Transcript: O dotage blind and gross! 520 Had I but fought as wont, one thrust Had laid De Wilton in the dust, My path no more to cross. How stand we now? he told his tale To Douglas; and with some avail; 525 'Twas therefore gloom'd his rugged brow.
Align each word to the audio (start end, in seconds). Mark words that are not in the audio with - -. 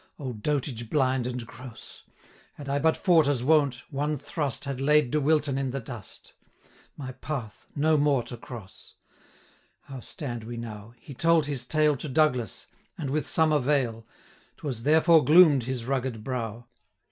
O 0.17 0.33
dotage 0.33 0.89
blind 0.89 1.27
and 1.27 1.45
gross! 1.45 2.01
520 2.57 2.57
Had 2.57 2.69
I 2.69 2.79
but 2.79 2.97
fought 2.97 3.27
as 3.27 3.43
wont, 3.43 3.83
one 3.91 4.17
thrust 4.17 4.65
Had 4.65 4.81
laid 4.81 5.11
De 5.11 5.21
Wilton 5.21 5.59
in 5.59 5.69
the 5.69 5.79
dust, 5.79 6.33
My 6.97 7.11
path 7.11 7.67
no 7.75 7.97
more 7.97 8.23
to 8.23 8.35
cross. 8.35 8.95
How 9.81 9.99
stand 9.99 10.43
we 10.43 10.57
now? 10.57 10.95
he 10.97 11.13
told 11.13 11.45
his 11.45 11.67
tale 11.67 11.95
To 11.97 12.09
Douglas; 12.09 12.65
and 12.97 13.11
with 13.11 13.27
some 13.27 13.51
avail; 13.51 14.07
525 14.57 14.57
'Twas 14.57 14.81
therefore 14.85 15.23
gloom'd 15.23 15.63
his 15.65 15.85
rugged 15.85 16.23
brow. 16.23 16.65